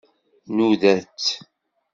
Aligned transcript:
Nnuda-tt. 0.49 1.27